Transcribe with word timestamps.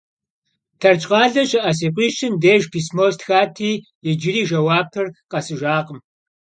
Terçkhale 0.79 1.43
şı'e 1.49 1.71
si 1.77 1.87
khueşşım 1.95 2.33
dêjj 2.43 2.65
pismo 2.71 3.05
stxati, 3.13 3.71
yicıri 4.05 4.43
jjeuapır 4.47 5.07
khesıjjakhım. 5.31 5.99